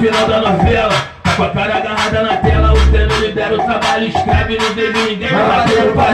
final 0.00 0.26
da 0.26 0.40
novela. 0.40 1.16
Com 1.36 1.42
a 1.42 1.50
cara 1.50 1.76
agarrada 1.76 2.22
na 2.22 2.36
tela, 2.38 2.72
o 2.72 2.90
treino 2.90 3.14
libera 3.18 3.54
o 3.54 3.62
trabalho, 3.62 4.08
escreve, 4.08 4.56
não 4.56 4.74
vejo 4.74 5.06
ninguém 5.06 5.28
vai 5.28 5.46
bater 5.46 5.92
panela. 5.92 6.05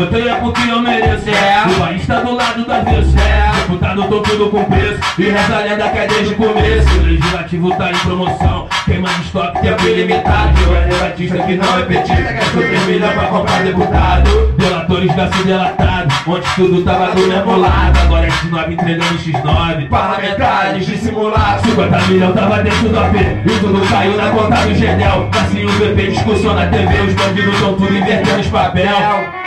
Botei 0.00 0.28
é 0.28 0.34
porque 0.36 0.62
eu 0.62 0.80
mereço. 0.80 1.28
É. 1.28 1.70
O 1.70 1.78
país 1.78 2.06
tá 2.06 2.20
do 2.20 2.34
lado 2.34 2.64
do 2.64 2.72
avesso. 2.72 3.14
É. 3.18 3.60
Deputado 3.60 4.08
tô 4.08 4.20
tudo 4.22 4.48
com 4.48 4.64
preço. 4.64 4.98
E 5.18 5.24
reza 5.24 5.54
a 5.54 5.60
lenda 5.60 5.90
que 5.90 5.98
é 5.98 6.06
desde 6.06 6.32
o 6.32 6.36
começo. 6.36 6.98
O 6.98 7.02
legislativo 7.02 7.76
tá 7.76 7.90
em 7.90 7.98
promoção. 7.98 8.66
Queima 8.86 9.10
de 9.10 9.20
estoque, 9.20 9.60
tempo 9.60 9.86
ilimitado. 9.86 10.58
Eu 10.62 10.74
é 10.74 10.84
debatista 10.86 11.38
que 11.42 11.54
não 11.54 11.78
é 11.78 11.82
petista. 11.82 12.32
Gastou 12.32 12.62
3 12.62 12.86
milhões 12.86 13.12
pra 13.12 13.26
comprar 13.26 13.62
deputado. 13.62 14.54
Delatores 14.56 15.14
da 15.14 15.32
se 15.32 15.42
delatado. 15.44 16.14
Onde 16.26 16.54
tudo 16.54 16.82
tava 16.82 17.14
do 17.14 17.26
mesmo 17.26 17.56
lado. 17.58 17.98
Agora 17.98 18.26
é 18.26 18.30
X9 18.30 18.72
entregando 18.72 19.18
X9. 19.18 19.88
Parlamentares 19.90 20.86
dissimulados 20.86 21.62
50 21.66 21.98
milhões 22.06 22.34
tava 22.34 22.62
dentro 22.62 22.88
do 22.88 22.98
AP 22.98 23.14
E 23.16 23.60
tudo 23.60 23.86
caiu 23.86 24.16
na 24.16 24.30
conta 24.30 24.56
do 24.66 24.74
Gedel 24.74 25.28
Assim 25.34 25.64
o 25.64 25.72
PP 25.72 26.06
discussão 26.06 26.54
na 26.54 26.66
TV 26.66 27.00
Os 27.02 27.14
bandidos 27.14 27.60
tão 27.60 27.74
tudo 27.74 27.96
invertendo 27.96 28.40
os 28.40 28.46
papel 28.46 29.39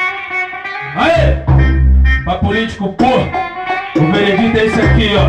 Aê! 0.96 1.38
Pra 2.24 2.36
político 2.36 2.94
porra 2.94 3.28
O 3.96 4.12
veredito 4.12 4.58
é 4.58 4.66
esse 4.66 4.80
aqui, 4.80 5.10
ó. 5.16 5.28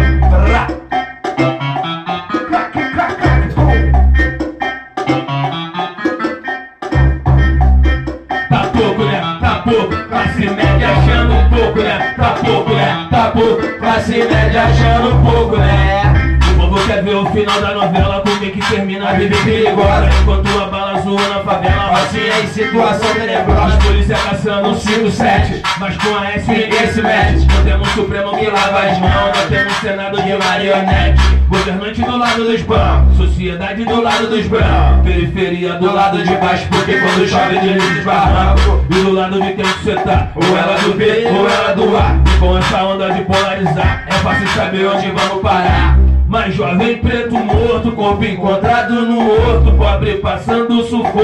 Tá 8.49 8.71
pouco, 8.73 9.05
né? 9.05 9.39
Tá 9.41 9.63
pouco 9.65 10.09
Classe 10.09 10.51
média 10.51 10.89
achando 10.91 11.51
pouco, 11.51 11.81
né? 11.81 12.15
Tá 12.15 12.35
pouco, 12.45 12.75
né? 12.75 13.09
Tá 13.11 13.31
pouco 13.31 13.79
Classe 13.79 14.13
média 14.19 14.65
achando 14.65 15.23
pouco, 15.23 15.57
né? 15.57 16.39
O 16.53 16.61
povo 16.61 16.87
quer 16.87 17.03
ver 17.03 17.15
o 17.15 17.27
final 17.27 17.61
da 17.63 17.75
novela 17.75 18.23
termina 18.69 19.11
a 19.11 19.13
vida 19.15 19.37
perigosa 19.45 20.09
Enquanto 20.23 20.61
a 20.61 20.67
bala 20.67 21.01
zoa 21.01 21.29
na 21.29 21.41
favela 21.41 21.95
é 22.15 22.43
em 22.43 22.47
situação 22.49 23.15
tenebrosa. 23.15 23.77
Polícia 23.79 24.17
caçando 24.17 24.69
um 24.71 24.75
5-7 24.75 25.63
Mas 25.79 25.97
com 25.97 26.17
a 26.17 26.31
S 26.33 26.51
ninguém 26.51 26.87
se 26.87 27.03
mete. 27.03 27.47
Não 27.47 27.65
temos 27.65 27.89
Supremo 27.91 28.37
que 28.37 28.47
lava 28.47 28.81
as 28.81 28.99
mãos 28.99 29.37
Não 29.37 29.49
temos 29.49 29.75
Senado 29.75 30.23
de 30.23 30.35
marionete. 30.35 31.23
Governante 31.49 32.03
do 32.03 32.17
lado 32.17 32.45
dos 32.45 32.63
bancos 32.63 33.17
Sociedade 33.17 33.85
do 33.85 34.01
lado 34.01 34.27
dos 34.29 34.47
brancos. 34.47 35.05
Periferia 35.05 35.75
do 35.75 35.93
lado 35.93 36.23
de 36.23 36.35
baixo 36.37 36.67
Porque 36.71 36.99
quando 36.99 37.29
chove 37.29 37.59
desliza 37.59 37.99
os 37.99 38.05
barrancos 38.05 38.85
E 38.91 38.95
do 39.03 39.13
lado 39.13 39.41
de 39.41 39.53
quem 39.53 39.65
que 39.65 39.85
cê 39.85 39.95
tá 39.97 40.29
Ou 40.35 40.57
ela 40.57 40.79
do 40.79 40.95
B 40.95 41.27
ou 41.31 41.49
ela 41.49 41.75
do 41.75 41.97
A. 41.97 42.17
E 42.35 42.39
com 42.39 42.59
essa 42.59 42.83
onda 42.85 43.11
de 43.13 43.23
polarizar 43.23 44.05
É 44.09 44.13
fácil 44.13 44.49
saber 44.49 44.87
onde 44.87 45.11
vamos 45.11 45.43
parar 45.43 45.99
mas 46.27 46.55
jovem 46.55 46.99
preto 46.99 47.37
morto, 47.37 47.93
corpo 47.93 48.25
encontrado 48.25 48.95
no 48.95 49.31
horto, 49.31 49.73
pobre 49.73 50.15
passando 50.19 50.83
sufoco. 50.85 51.21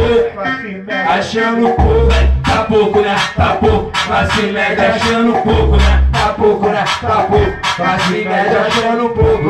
Achando 1.09 1.71
pouco, 1.71 2.07
né? 2.07 2.33
Tá 2.45 2.65
pouco, 2.65 3.01
né? 3.01 3.17
Tá 3.37 3.57
pouco. 3.61 3.91
Classe 4.07 4.43
média 4.43 4.95
achando 4.95 5.33
pouco, 5.43 5.77
né? 5.77 6.05
Tá 6.13 6.35
pouco, 6.37 6.69
né? 6.69 6.85
Tá 7.01 7.27
pouco 7.29 7.61
Classe 7.77 8.13
média 8.13 8.61
achando 8.67 9.09
pouco, 9.11 9.45
né 9.45 9.50